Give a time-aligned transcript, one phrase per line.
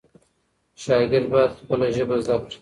[0.83, 2.57] شاګرد باید خپله ژبه زده کړي.